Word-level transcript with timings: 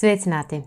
Sveicināti! 0.00 0.62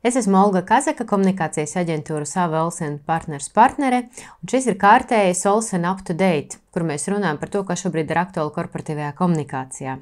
Es 0.00 0.14
esmu 0.16 0.38
Olga 0.40 0.62
Kazaka, 0.64 1.04
komunikācijas 1.04 1.74
aģentūras 1.76 2.30
AVE 2.40 2.56
Olsen 2.56 2.94
partners 3.04 3.50
partnere, 3.52 3.98
un 4.40 4.48
šis 4.48 4.70
ir 4.70 4.78
kārtējais 4.80 5.42
Olsen 5.50 5.84
Up 5.84 6.00
to 6.08 6.16
Date, 6.16 6.56
kur 6.72 6.86
mēs 6.88 7.04
runājam 7.12 7.36
par 7.42 7.52
to, 7.52 7.60
kas 7.68 7.82
šobrīd 7.84 8.14
ir 8.14 8.20
aktuāli 8.22 8.54
korporatīvajā 8.54 9.10
komunikācijā. 9.18 9.98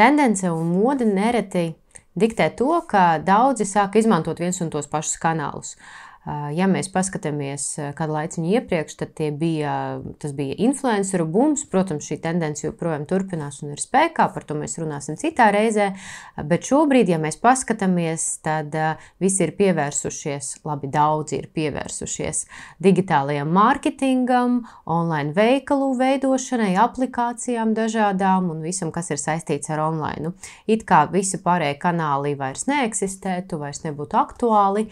Tendence 0.00 0.48
un 0.48 0.70
mode 0.78 1.04
nereti 1.10 1.66
diktē 2.16 2.48
to, 2.56 2.70
ka 2.88 3.18
daudzi 3.20 3.68
sāk 3.68 4.00
izmantot 4.00 4.40
viens 4.40 4.62
un 4.64 4.72
tos 4.72 4.88
pašus 4.88 5.20
kanālus. 5.20 5.74
Ja 6.28 6.66
mēs 6.68 6.90
paskatāmies 6.92 7.62
kādu 7.96 8.12
laiku 8.12 8.42
iepriekš, 8.44 8.98
tad 9.00 9.20
bija, 9.40 9.72
tas 10.20 10.34
bija 10.36 10.58
influenceru 10.60 11.24
bums. 11.24 11.62
Protams, 11.72 12.04
šī 12.04 12.18
tendence 12.20 12.66
joprojām 12.66 13.06
turpinās 13.08 13.62
un 13.64 13.72
ir 13.72 13.80
spēkā, 13.80 14.26
par 14.34 14.44
to 14.44 14.56
mēs 14.58 14.76
runāsim 14.76 15.16
citā 15.16 15.46
reizē. 15.54 15.86
Bet 16.50 16.68
šobrīd, 16.68 17.08
ja 17.08 17.16
mēs 17.22 17.40
paskatāmies, 17.40 18.26
tad 18.44 18.76
visi 19.22 19.46
ir 19.46 19.54
pievērsušies, 19.56 20.50
labi, 20.68 20.90
daudzi 20.92 21.38
ir 21.38 21.48
pievērsušies 21.56 22.42
digitālajam 22.84 23.48
mārketingam, 23.56 24.60
online 24.84 25.32
veikalu 25.32 25.94
veidošanai, 25.96 26.74
aplikācijām 26.84 27.72
dažādām 27.78 28.52
un 28.52 28.60
visam, 28.66 28.92
kas 28.92 29.08
ir 29.14 29.22
saistīts 29.22 29.72
ar 29.72 29.86
online. 29.86 30.34
It 30.68 30.84
kā 30.84 31.06
visi 31.08 31.40
pārējie 31.40 31.80
kanāli 31.80 32.36
vairs 32.36 32.68
neeksistētu, 32.68 33.62
vairs 33.64 33.86
nebūtu 33.88 34.20
aktuāli. 34.20 34.90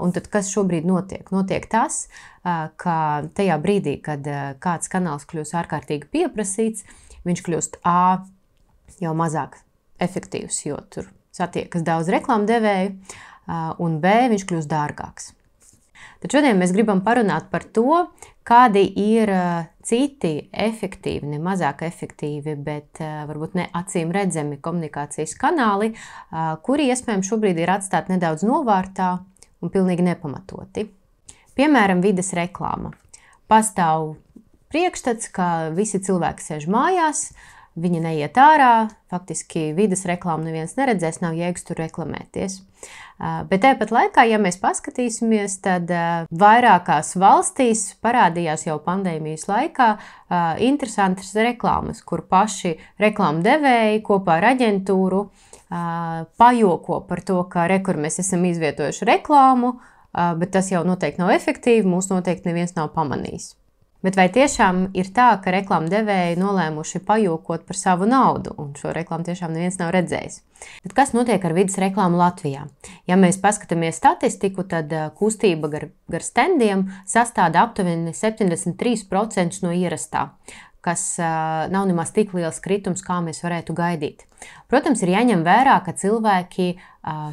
Un 0.00 0.12
tad 0.12 0.26
kas 0.32 0.50
šobrīd 0.52 0.69
šobrīd 0.70 0.86
notiek? 0.86 1.30
Notiek 1.34 1.66
tas, 1.66 2.08
ka 2.42 3.26
tajā 3.34 3.58
brīdī, 3.60 3.98
kad 4.02 4.22
kāds 4.62 4.88
kanāls 4.88 5.26
kļūst 5.26 5.56
ārkārtīgi 5.58 6.06
pieprasīts, 6.10 6.84
viņš 7.26 7.42
kļūst 7.42 7.80
A 7.84 8.22
jau 9.00 9.14
mazāk 9.14 9.58
efektīvs, 10.00 10.66
jo 10.66 10.78
tur 10.90 11.10
satiekas 11.34 11.82
daudz 11.82 12.08
reklāmdevēju, 12.10 12.94
un 13.82 14.00
B 14.00 14.14
viņš 14.30 14.46
kļūst 14.46 14.70
dārgāks. 14.70 15.32
Tad 16.20 16.32
šodien 16.32 16.58
mēs 16.60 16.72
gribam 16.72 17.00
parunāt 17.00 17.48
par 17.50 17.64
to, 17.64 18.06
kādi 18.44 18.84
ir 19.00 19.30
citi 19.82 20.50
efektīvi, 20.52 21.28
ne 21.32 21.38
mazāk 21.40 21.82
efektīvi, 21.86 22.54
bet 22.60 23.00
varbūt 23.00 23.56
ne 23.56 23.66
acīm 23.76 24.12
redzami 24.12 24.60
komunikācijas 24.60 25.34
kanāli, 25.40 25.94
kuri 26.64 26.90
iespējams 26.92 27.28
šobrīd 27.28 27.60
ir 27.60 27.72
atstāti 27.72 28.12
nedaudz 28.14 28.44
novārtā 28.44 29.18
un 29.60 29.72
pilnīgi 29.72 30.06
nepamatoti. 30.06 30.88
Piemēram, 31.56 32.02
vides 32.04 32.32
reklāma. 32.36 32.94
Pastāv 33.50 34.14
priekšstats, 34.70 35.30
ka 35.34 35.46
visi 35.76 35.98
cilvēki 36.02 36.44
sēž 36.44 36.68
mājās, 36.70 37.30
viņi 37.80 38.00
neiet 38.02 38.38
ārā, 38.38 38.88
faktiski 39.10 39.70
vidas 39.76 40.02
reklāmu 40.08 40.46
neviens 40.48 40.76
neredzēs, 40.78 41.20
nav 41.22 41.36
jēgas 41.38 41.66
tur 41.66 41.78
reklamēties. 41.80 42.60
Bet 43.20 43.60
tāpat 43.62 43.92
laikā, 43.92 44.24
ja 44.30 44.38
mēs 44.40 44.56
paskatīsimies, 44.62 45.58
tad 45.64 45.90
vairākās 46.30 47.12
valstīs 47.20 47.84
parādījās 48.02 48.64
jau 48.66 48.78
pandēmijas 48.84 49.46
laikā 49.50 49.90
interesantas 50.64 51.34
reklāmas, 51.36 52.00
kur 52.02 52.24
paši 52.30 52.76
reklāmu 53.02 53.44
devēji 53.44 54.02
kopā 54.06 54.38
ar 54.40 54.52
aģentūru 54.54 55.26
pajoko 55.70 57.00
par 57.06 57.22
to, 57.22 57.38
ka 57.50 57.68
rekur 57.70 57.98
mēs 58.00 58.18
esam 58.22 58.44
izvietojuši 58.48 59.06
reklāmu, 59.06 59.76
bet 60.12 60.52
tas 60.56 60.70
jau 60.72 60.82
noteikti 60.86 61.22
nav 61.22 61.30
efektīvi, 61.36 61.86
mūs 61.86 62.10
noteikti 62.10 62.50
neviens 62.50 62.74
nav 62.74 62.90
pamanījis. 62.96 63.52
Bet 64.02 64.16
vai 64.16 64.30
tiešām 64.32 64.88
ir 64.96 65.10
tā, 65.14 65.28
ka 65.44 65.52
reklāmas 65.52 65.92
devēji 65.92 66.38
nolēmuši 66.40 67.02
pajokot 67.06 67.66
par 67.68 67.76
savu 67.76 68.08
naudu, 68.08 68.54
un 68.58 68.72
šo 68.78 68.94
reklāmu 68.96 69.28
tiešām 69.28 69.52
neviens 69.54 69.76
nav 69.78 69.92
redzējis? 69.94 70.40
Bet 70.84 70.96
kas 70.96 71.14
notiek 71.16 71.44
ar 71.44 71.54
vidas 71.56 71.78
reklāmu 71.80 72.20
Latvijā? 72.20 72.66
Ja 73.10 73.18
mēs 73.20 73.40
paskatāmies 73.42 74.00
statistiku, 74.00 74.64
tad 74.68 74.92
kustība 75.18 75.70
gar, 75.72 75.90
gar 76.10 76.26
standiem 76.26 76.88
sastāv 77.08 77.56
aptuveni 77.60 78.14
73% 78.16 79.62
no 79.64 79.74
ierastā 79.76 80.30
kas 80.80 81.18
nav 81.68 81.86
nemaz 81.88 82.12
tik 82.16 82.32
liels 82.36 82.60
kritums, 82.64 83.04
kā 83.04 83.20
mēs 83.24 83.42
varētu 83.44 83.76
gaidīt. 83.76 84.24
Protams, 84.72 85.02
ir 85.04 85.12
jāņem 85.12 85.42
vērā, 85.44 85.74
ka 85.84 85.92
cilvēki 85.92 86.70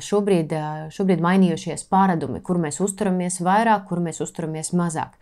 šobrīd, 0.04 0.52
šobrīd 0.92 1.24
mainījušies 1.24 1.86
paradumi, 1.88 2.42
kur 2.44 2.60
mēs 2.60 2.82
uzturamies 2.84 3.40
vairāk, 3.46 3.86
kur 3.88 4.02
mēs 4.04 4.20
uzturamies 4.24 4.74
mazāk. 4.76 5.16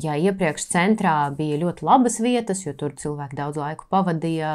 Ja 0.00 0.16
iepriekš 0.16 0.64
centrā 0.72 1.16
bija 1.36 1.60
ļoti 1.60 1.84
labas 1.86 2.16
vietas, 2.24 2.64
jo 2.64 2.72
tur 2.78 2.96
cilvēki 2.98 3.38
daudz 3.38 3.60
laiku 3.60 3.86
pavadīja, 3.92 4.54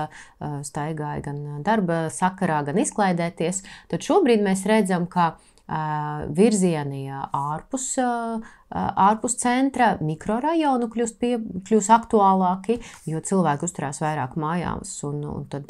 staigāja 0.66 1.24
gan 1.30 1.62
darba 1.66 2.08
sakarā, 2.14 2.59
gan 2.68 2.81
izklaidēties, 2.81 3.64
tad 3.92 4.06
šobrīd 4.06 4.44
mēs 4.46 4.66
redzam, 4.70 5.08
ka 5.12 5.34
virzieni 6.34 7.03
ārpus, 7.14 7.92
ārpus 8.74 9.36
centra, 9.38 9.92
mikrorajonu 10.02 10.88
kļūst, 10.90 11.18
pie, 11.22 11.36
kļūst 11.68 11.92
aktuālāki, 11.94 12.80
jo 13.09 13.22
cilvēki 13.22 13.68
uzturās 13.68 14.02
vairāk 14.02 14.34
mājās 14.40 14.96
un, 15.06 15.22
un 15.30 15.46
tad 15.52 15.69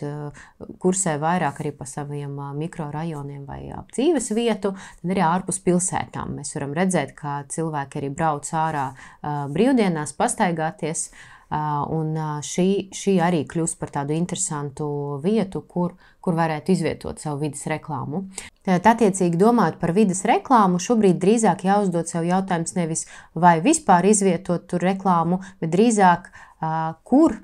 kursē 0.79 1.17
vairāk 1.19 1.59
arī 1.63 1.73
pa 1.75 1.87
saviem 1.89 2.37
mikrorajoniem 2.61 3.43
vai 3.47 3.65
ap 3.75 3.91
dzīves 3.95 4.31
vietu, 4.37 4.71
tad 5.01 5.15
arī 5.15 5.25
ārpus 5.25 5.59
pilsētām. 5.67 6.37
Mēs 6.39 6.55
varam 6.55 6.77
redzēt, 6.79 7.11
ka 7.19 7.41
cilvēki 7.51 7.99
arī 7.99 8.13
brauc 8.15 8.47
ārā 8.55 8.93
brīvdienās 9.51 10.15
pastaigāties. 10.15 11.09
Un 11.49 12.13
šī, 12.45 12.93
šī 12.93 13.15
arī 13.25 13.39
kļūst 13.49 13.79
par 13.81 13.89
tādu 13.95 14.13
interesantu 14.13 14.89
vietu, 15.23 15.63
kur, 15.65 15.95
kur 16.21 16.35
varētu 16.37 16.75
izvietot 16.75 17.21
savu 17.21 17.41
vidas 17.41 17.65
reklāmu. 17.71 18.27
Tad, 18.61 18.85
attiecīgi, 18.85 19.39
domājot 19.39 19.79
par 19.81 19.95
vidas 19.97 20.21
reklāmu, 20.29 20.77
šobrīd 20.83 21.17
drīzāk 21.21 21.65
jāuzdod 21.65 22.11
sev 22.11 22.27
jautājums 22.29 22.75
nevis 22.77 23.07
vai 23.33 23.57
vispār 23.65 24.05
izvietot 24.11 24.67
tur 24.69 24.85
reklāmu, 24.85 25.41
bet 25.57 25.73
drīzāk 25.73 26.29
kur, 27.09 27.39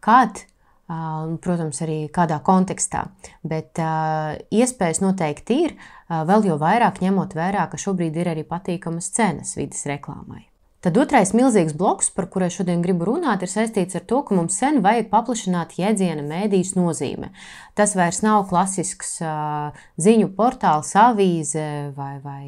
kad 0.00 0.46
un, 0.92 1.36
protams, 1.42 1.82
arī 1.84 1.98
kādā 2.12 2.38
kontekstā. 2.44 3.06
Bet 3.46 3.80
uh, 3.82 4.38
iespējas 4.52 5.02
noteikti 5.04 5.58
ir, 5.66 5.76
uh, 5.76 6.22
vēl 6.28 6.48
jau 6.50 6.58
vairāk 6.60 7.02
ņemot 7.04 7.36
vērā, 7.38 7.68
ka 7.70 7.80
šobrīd 7.80 8.16
ir 8.20 8.32
arī 8.34 8.46
patīkamas 8.48 9.12
cenas 9.14 9.56
vidas 9.58 9.86
reklāmai. 9.88 10.51
Tad 10.82 10.96
otrais 10.98 11.30
milzīgs 11.30 11.76
bloks, 11.78 12.08
par 12.10 12.26
kuru 12.26 12.48
šodien 12.50 12.80
gribu 12.82 13.06
runāt, 13.06 13.44
ir 13.44 13.50
saistīts 13.52 13.94
ar 13.94 14.02
to, 14.10 14.16
ka 14.26 14.34
mums 14.34 14.56
sen 14.58 14.80
vajag 14.82 15.12
paplašināt 15.12 15.76
jēdziena 15.78 16.24
mēdīs 16.26 16.72
nozīme. 16.74 17.28
Tas 17.78 17.94
vairs 17.94 18.18
nav 18.24 18.48
klasisks 18.50 19.12
uh, 19.22 19.84
ziņu 20.02 20.32
portāls, 20.34 20.90
avīze 20.98 21.66
vai, 21.94 22.16
vai 22.24 22.42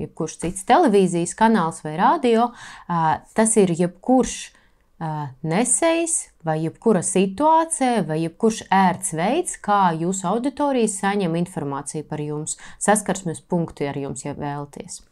jebkurš 0.00 0.38
cits 0.46 0.64
televīzijas 0.70 1.36
kanāls 1.36 1.82
vai 1.84 1.98
radio. 2.00 2.46
Uh, 2.88 3.18
tas 3.36 3.52
ir 3.60 3.74
jebkurš 3.76 4.38
uh, 4.48 5.28
nesējs 5.44 6.16
vai 6.48 6.62
jebkura 6.62 7.04
situācija 7.04 8.06
vai 8.08 8.22
jebkurš 8.22 8.62
ērts 8.72 9.12
veids, 9.12 9.60
kā 9.60 9.90
jūsu 9.92 10.24
auditorija 10.32 10.88
saņem 10.94 11.36
informāciju 11.44 12.08
par 12.08 12.24
jums, 12.24 12.56
saskarsmes 12.80 13.44
punktu 13.44 13.92
ar 13.92 14.00
jums, 14.00 14.24
ja 14.24 14.32
vēlaties. 14.32 15.02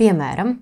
Piemēram, 0.00 0.56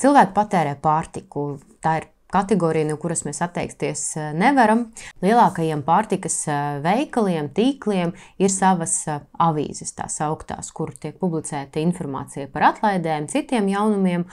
cilvēki 0.00 0.34
patērē 0.36 0.76
pārtiku. 0.82 1.44
Tā 1.82 1.96
ir 2.00 2.08
kategorija, 2.32 2.88
no 2.88 2.96
kuras 3.00 3.24
mēs 3.26 3.42
atteikties 3.44 4.04
nevaram. 4.38 4.86
Lielākajiem 5.24 5.82
pārtikas 5.86 6.36
veikaliem, 6.84 7.50
tīkliem 7.54 8.14
ir 8.40 8.52
savas 8.52 8.96
avīzes, 9.40 9.92
tās 9.98 10.20
augtās, 10.24 10.70
kur 10.76 10.92
tiek 10.94 11.18
publicēta 11.20 11.82
informācija 11.82 12.48
par 12.52 12.68
atlaidēm, 12.70 13.28
citiem 13.32 13.68
jaunumiem. 13.72 14.26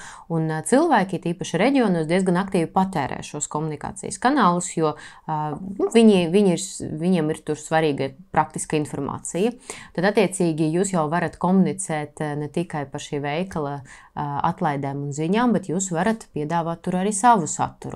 Cilvēki, 0.68 1.22
tīpaši 1.24 1.62
reģionos, 1.62 2.08
diezgan 2.10 2.42
aktīvi 2.44 2.70
patērē 2.74 3.22
šos 3.26 3.50
komunikācijas 3.52 4.20
kanālus, 4.24 4.72
jo 4.78 4.94
nu, 5.28 5.90
viņi, 5.94 6.28
viņi 6.34 6.56
ir, 6.56 6.66
viņiem 7.02 7.32
ir 7.34 7.42
tur 7.48 7.60
svarīga 7.60 8.12
praktiska 8.36 8.78
informācija. 8.80 9.54
Tad, 9.96 10.12
attiecīgi, 10.12 10.70
jūs 10.76 10.94
jau 10.94 11.08
varat 11.12 11.40
komunicēt 11.42 12.22
ne 12.38 12.52
tikai 12.54 12.86
par 12.92 13.04
šī 13.04 13.22
veikala 13.24 13.80
atlaidēm 14.18 15.08
un 15.08 15.12
ziņām, 15.14 15.54
bet 15.54 15.70
jūs 15.70 15.92
varat 15.94 16.26
piedāvāt 16.34 16.82
tur 16.86 16.98
arī 17.04 17.14
savu 17.14 17.48
saturu. 17.48 17.87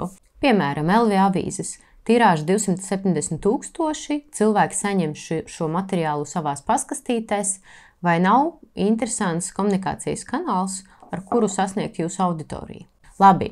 Piemēram, 0.42 0.90
LV 0.90 1.18
avīzes. 1.28 1.76
Tirāža 2.08 2.48
270 2.50 3.38
tūkstoši, 3.44 4.16
cilvēki 4.34 4.78
saņem 4.78 5.12
šo 5.46 5.68
materiālu 5.70 6.26
savās 6.26 6.64
paskastītēs, 6.66 7.60
vai 8.02 8.18
nav 8.24 8.56
interesants 8.74 9.52
komunikācijas 9.54 10.26
kanāls, 10.26 10.80
ar 11.14 11.22
kuru 11.30 11.46
sasniegt 11.52 12.00
jūsu 12.02 12.24
auditoriju. 12.26 12.88
Labi, 13.22 13.52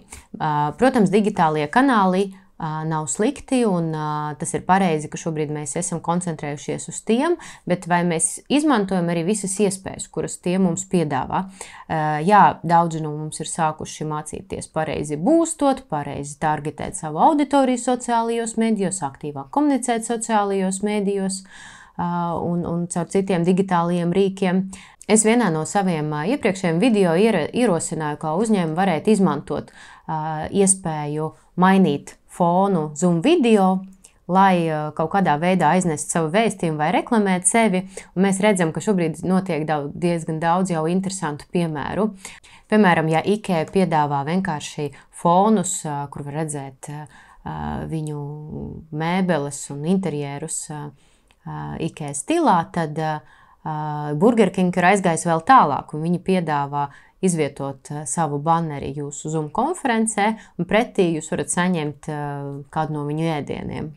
protams, 0.80 1.12
digitālie 1.14 1.68
kanāli 1.70 2.32
nav 2.60 3.08
slikti, 3.08 3.62
un 3.66 3.94
tas 4.40 4.54
ir 4.54 4.66
pareizi, 4.68 5.08
ka 5.12 5.20
šobrīd 5.20 5.52
mēs 5.56 5.78
esam 5.80 6.02
koncentrējušies 6.04 6.90
uz 6.92 7.00
tiem, 7.08 7.38
bet 7.70 7.88
vai 7.88 8.02
mēs 8.08 8.42
izmantojam 8.52 9.08
arī 9.14 9.24
visas 9.30 9.56
iespējas, 9.64 10.10
kuras 10.12 10.36
tie 10.44 10.58
mums 10.60 10.84
piedāvā? 10.92 11.46
Jā, 12.28 12.44
daudzi 12.68 13.02
no 13.06 13.14
mums 13.16 13.40
ir 13.40 13.48
sākuši 13.48 14.08
mācīties 14.12 14.68
pareizi 14.76 15.16
būstot, 15.20 15.86
pareizi 15.90 16.36
targetēt 16.44 17.00
savu 17.00 17.24
auditoriju 17.30 17.80
sociālajos 17.80 18.58
medijos, 18.60 19.04
aktīvāk 19.08 19.52
komunicēt 19.56 20.08
sociālajos 20.10 20.84
medijos. 20.84 21.44
un, 22.00 22.64
un 22.64 22.86
caur 22.88 23.10
citiem 23.12 23.44
digitāliem 23.44 24.14
rīkiem. 24.16 24.62
Es 25.10 25.26
vienā 25.26 25.50
no 25.52 25.66
saviem 25.66 26.12
iepriekšējiem 26.36 26.80
video 26.80 27.16
ierosināju, 27.18 28.20
kā 28.22 28.36
uzņēmumi 28.38 28.78
varētu 28.78 29.12
izmantot 29.16 29.72
iespēju 30.10 31.32
mainīt 31.60 32.16
fonu 32.30 32.90
Zoom 32.98 33.22
video, 33.22 33.80
lai 34.30 34.70
kaut 34.98 35.10
kādā 35.16 35.36
veidā 35.42 35.72
aiznestu 35.74 36.14
savu 36.14 36.30
vēstījumu 36.34 36.78
vai 36.78 36.92
reklamētu 36.94 37.50
sevi. 37.50 37.82
Un 38.14 38.28
mēs 38.28 38.42
redzam, 38.46 38.70
ka 38.74 38.84
šobrīd 38.86 39.24
notiek 39.26 39.66
daudz, 39.70 39.90
diezgan 39.98 40.38
daudz 40.42 40.74
jau 40.74 40.84
interesantu 40.90 41.50
piemēru. 41.54 42.12
Piemēram, 42.70 43.10
ja 43.10 43.24
IKEA 43.26 43.66
piedāvā 43.74 44.22
vienkārši 44.28 44.92
fonus, 45.10 45.80
kur 46.14 46.28
var 46.28 46.44
redzēt 46.44 46.92
viņu 47.90 48.22
mēbeles 48.94 49.64
un 49.74 49.86
interjerus 49.90 50.68
IKEA 51.82 52.14
stilā, 52.14 52.60
tad 52.76 53.02
Burger 54.20 54.52
King 54.56 54.76
ir 54.76 54.90
aizgājis 54.92 55.28
vēl 55.30 55.44
tālāk, 55.48 55.94
un 55.94 56.06
viņi 56.08 56.22
piedāvā 56.26 56.88
izvietot 57.26 57.92
savu 58.08 58.40
banneri 58.44 58.94
jūsu 58.96 59.32
Zoom 59.34 59.50
konferencē, 59.56 60.30
un 60.58 60.68
pretī 60.70 61.10
jūs 61.18 61.28
varat 61.34 61.52
saņemt 61.52 62.08
kādu 62.72 62.96
no 62.96 63.04
viņu 63.10 63.28
ēdieniem. 63.40 63.90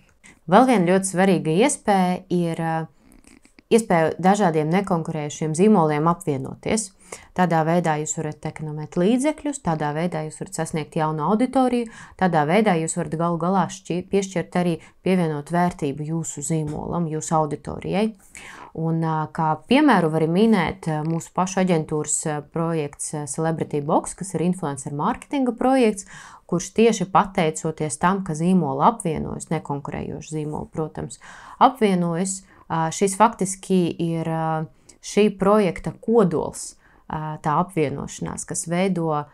Vēl 0.50 0.66
viena 0.66 0.88
ļoti 0.90 1.12
svarīga 1.12 1.54
iespēja 1.66 2.16
ir 2.34 2.64
iespēja 3.72 4.12
dažādiem 4.22 4.70
nekonkurējušiem 4.72 5.56
zīmoliem 5.58 6.08
apvienoties. 6.10 6.90
Tādā 7.36 7.60
veidā 7.68 7.98
jūs 8.00 8.14
varat 8.16 8.46
ekonomēt 8.48 8.96
līdzekļus, 9.00 9.60
tādā 9.64 9.90
veidā 9.96 10.22
jūs 10.26 10.38
varat 10.40 10.58
sasniegt 10.60 10.96
jaunu 10.96 11.26
auditoriju, 11.28 11.90
tādā 12.20 12.46
veidā 12.48 12.78
jūs 12.80 12.96
varat 12.96 13.16
galu 13.20 13.40
galā 13.40 13.66
šķi, 13.72 13.98
piešķirt 14.12 14.58
arī 14.60 14.78
pievienot 15.04 15.52
vērtību 15.52 16.08
jūsu 16.08 16.44
zīmolam, 16.46 17.08
jūsu 17.12 17.36
auditorijai. 17.42 18.06
Un, 18.72 19.02
kā 19.36 19.48
piemēru 19.68 20.08
var 20.14 20.24
minēt 20.32 20.88
mūsu 21.04 21.32
pašu 21.36 21.60
aģentūras 21.60 22.14
projekts 22.54 23.10
Celebrity 23.28 23.82
Box, 23.84 24.14
kas 24.16 24.32
ir 24.32 24.46
influencer 24.46 24.96
mārketinga 24.96 25.52
projekts, 25.58 26.08
kurš 26.48 26.70
tieši 26.76 27.08
pateicoties 27.12 28.00
tam, 28.00 28.22
ka 28.24 28.36
zīmola 28.36 28.88
apvienojas, 28.94 29.50
nekonkurējoši 29.52 30.38
zīmoli, 30.38 30.68
protams, 30.72 31.20
apvienojas, 31.60 32.42
šis 32.72 33.16
faktiski 33.18 33.84
ir 34.00 34.28
šī 35.02 35.26
projekta 35.38 35.92
kodols, 36.00 36.76
tā 37.08 37.56
apvienošanās, 37.60 38.46
kas 38.48 38.66
veido 38.70 39.24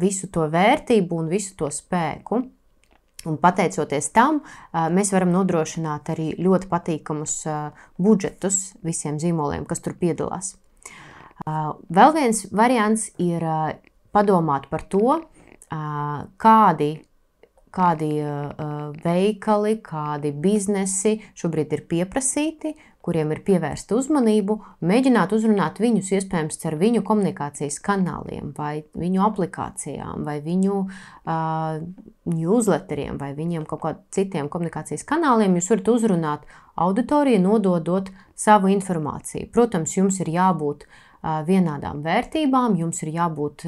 visu 0.00 0.30
to 0.32 0.48
vērtību 0.50 1.20
un 1.20 1.28
visu 1.30 1.54
to 1.58 1.68
spēku. 1.70 2.40
Un 3.28 3.36
pateicoties 3.36 4.08
tam, 4.16 4.40
mēs 4.72 5.12
varam 5.12 5.28
nodrošināt 5.34 6.08
arī 6.14 6.30
ļoti 6.40 6.70
patīkamus 6.70 7.34
budžetus 8.00 8.72
visiem 8.86 9.18
zīmoliem, 9.20 9.66
kas 9.68 9.84
tur 9.84 9.92
piedalās. 10.00 10.54
Vēl 11.44 12.14
viens 12.16 12.46
variants 12.48 13.10
ir 13.20 13.44
padomāt 14.16 14.70
par 14.72 14.86
to, 14.88 15.20
kādi, 16.40 16.90
kādi 17.74 18.10
veikali, 19.04 19.76
kādi 19.84 20.32
biznesi 20.34 21.18
šobrīd 21.38 21.74
ir 21.76 21.84
pieprasīti, 21.90 22.74
kuriem 23.00 23.32
ir 23.32 23.40
pievērsta 23.46 23.96
uzmanību, 23.96 24.58
mēģināt 24.84 25.32
uzrunāt 25.32 25.80
viņus 25.80 26.10
iespējams 26.18 26.60
ar 26.68 26.76
viņu 26.80 27.00
komunikācijas 27.08 27.80
kanāliem, 27.84 28.52
vai 28.56 28.82
viņu 28.92 29.22
aplikācijām, 29.24 30.26
vai 30.26 30.36
viņu 30.44 30.80
uh, 30.84 31.78
newsletteriem, 32.28 33.16
vai 33.20 33.32
viņiem 33.38 33.64
kaut 33.70 33.84
kādiem 33.86 34.04
citiem 34.12 34.50
komunikācijas 34.52 35.06
kanāliem. 35.08 35.56
Jūs 35.56 35.72
varat 35.72 35.92
uzrunāt 35.94 36.50
auditoriju, 36.80 37.40
nododot 37.46 38.12
savu 38.36 38.68
informāciju. 38.74 39.48
Protams, 39.54 39.96
jums 39.96 40.20
ir 40.20 40.34
jābūt 40.36 40.84
uh, 40.84 41.06
vienādām 41.22 42.00
vērtībām, 42.04 42.78
jums 42.80 43.02
ir 43.04 43.12
jābūt 43.16 43.66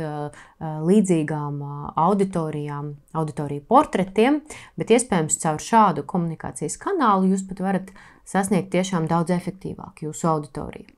līdzīgām 0.60 1.60
auditorijām, 2.00 2.94
auditoriju 3.12 3.66
portretiem, 3.68 4.40
bet 4.80 4.94
iespējams 4.94 5.36
caur 5.42 5.60
šādu 5.60 6.06
komunikācijas 6.08 6.78
kanālu 6.80 7.34
jūs 7.34 7.44
pat 7.48 7.60
varat 7.60 7.92
sasniegt 8.24 8.72
tiešām 8.72 9.06
daudz 9.10 9.34
efektīvāk 9.34 10.04
jūsu 10.06 10.30
auditoriju. 10.32 10.88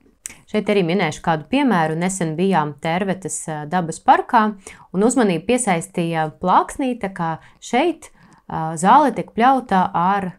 Šeit 0.49 0.69
arī 0.71 0.81
minēšu 0.85 1.21
kādu 1.25 1.45
piemēru. 1.51 1.97
Nesen 1.99 2.33
bijām 2.37 2.75
Tervetes 2.81 3.43
dabas 3.69 3.99
parkā 4.01 4.47
un 4.93 5.05
uzmanību 5.05 5.45
piesaistīja 5.49 6.29
plāksnīte, 6.41 7.11
ka 7.13 7.35
šeit 7.59 8.09
zāle 8.49 9.11
tiek 9.13 9.29
pļauta 9.35 9.89
ar 9.93 10.31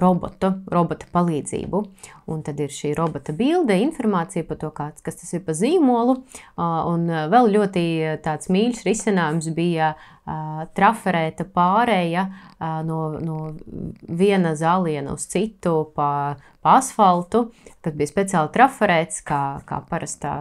robotu, 0.00 0.52
robota 0.72 1.08
palīdzību. 1.12 1.82
Un 2.32 2.42
tad 2.46 2.60
ir 2.62 2.72
šī 2.72 2.94
robota 2.98 3.34
bilde, 3.36 3.76
informācija 3.84 4.46
par 4.48 4.60
to, 4.60 4.70
kāds, 4.74 5.04
kas 5.04 5.20
tas 5.20 5.32
ir 5.36 5.44
pa 5.46 5.54
zīmolu. 5.56 6.18
Un 6.56 7.08
vēl 7.32 7.50
ļoti 7.54 7.86
tāds 8.24 8.50
mīļš 8.52 8.84
risinājums 8.88 9.50
bija 9.56 9.94
traferēta 10.76 11.46
pārēja 11.54 12.26
no, 12.86 13.00
no 13.22 13.40
viena 14.08 14.56
zāliena 14.58 15.14
uz 15.14 15.28
citu 15.30 15.84
pa, 15.94 16.38
pa 16.64 16.78
asfaltu, 16.80 17.50
kad 17.84 17.94
bija 17.98 18.10
speciāli 18.10 18.50
traferēts, 18.56 19.22
kā, 19.26 19.42
kā 19.68 19.84
parastā 19.86 20.34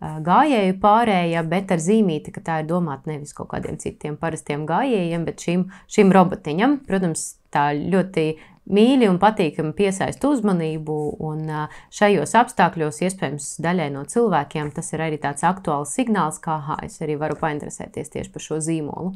gājēju 0.00 0.76
pārējā, 0.80 1.42
bet 1.48 1.72
ar 1.72 1.80
zīmīti, 1.80 2.32
ka 2.32 2.42
tā 2.44 2.58
ir 2.62 2.68
domāta 2.68 3.10
nevis 3.10 3.32
kaut 3.36 3.48
kādiem 3.52 3.78
citiem 3.80 4.18
parastiem 4.20 4.66
gājējiem, 4.68 5.24
bet 5.24 5.44
šim, 5.44 5.70
šim 5.88 6.12
robotiņam. 6.12 6.80
Protams, 6.88 7.30
tā 7.52 7.70
ļoti 7.76 8.26
mīļi 8.66 9.08
un 9.10 9.18
patīkami 9.22 9.72
piesaista 9.76 10.30
uzmanību, 10.32 10.96
un 11.26 11.46
šajos 11.94 12.34
apstākļos 12.40 13.00
iespējams 13.06 13.48
daļai 13.62 13.88
no 13.94 14.02
cilvēkiem 14.10 14.72
tas 14.74 14.92
ir 14.94 15.04
arī 15.06 15.20
tāds 15.22 15.46
aktuāls 15.46 15.94
signāls, 15.96 16.40
kā 16.42 16.58
ha, 16.66 16.78
es 16.86 16.98
arī 17.04 17.18
varu 17.20 17.38
painteresēties 17.40 18.12
tieši 18.14 18.32
par 18.34 18.44
šo 18.44 18.60
zīmolu. 18.64 19.14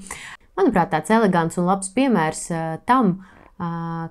Manuprāt, 0.59 0.93
tāds 0.95 1.13
elegants 1.15 1.59
un 1.59 1.67
labs 1.71 1.91
piemērs 1.97 2.47
tam, 2.89 3.17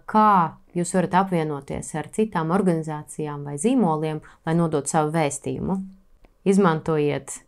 kā 0.10 0.32
jūs 0.78 0.94
varat 0.94 1.16
apvienoties 1.24 1.94
ar 1.98 2.10
citām 2.14 2.52
organizācijām 2.54 3.48
vai 3.48 3.58
zīmoliem, 3.62 4.20
lai 4.46 4.56
nodotu 4.58 4.92
savu 4.92 5.14
vēstījumu. 5.16 5.80
Izmantojiet 6.50 7.40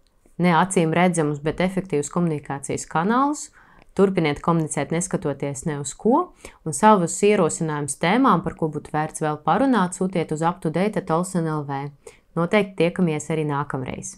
ne 0.42 0.56
acīm 0.58 0.94
redzamus, 0.98 1.40
bet 1.44 1.62
efektīvus 1.64 2.10
komunikācijas 2.14 2.88
kanālus, 2.90 3.50
Turpiniet 3.98 4.40
komunicēt, 4.44 4.94
neskatoties 4.96 5.66
ne 5.68 5.78
uz 5.82 5.92
ko, 6.00 6.32
un 6.64 6.76
savus 6.76 7.18
ierosinājumus 7.28 8.00
tēmām, 8.00 8.44
par 8.46 8.56
ko 8.60 8.72
būtu 8.72 8.94
vērts 8.96 9.24
vēl 9.26 9.42
parunāt, 9.46 10.00
sūtiet 10.00 10.32
uz 10.32 10.46
aptudēta 10.48 11.04
Tolson 11.04 11.50
LV. 11.60 11.86
Noteikti 12.40 12.78
tiekamies 12.86 13.28
arī 13.36 13.44
nākamreiz! 13.50 14.16